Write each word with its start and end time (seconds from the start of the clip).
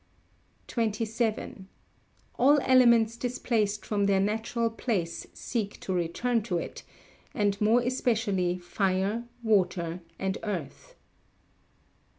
27. 0.67 1.67
All 2.33 2.59
elements 2.63 3.15
displaced 3.15 3.85
from 3.85 4.07
their 4.07 4.19
natural 4.19 4.71
place 4.71 5.27
seek 5.31 5.79
to 5.79 5.93
return 5.93 6.41
to 6.41 6.57
it, 6.57 6.81
and 7.35 7.61
more 7.61 7.81
especially 7.81 8.57
fire, 8.57 9.25
water 9.43 10.01
and 10.17 10.39
earth. 10.41 10.95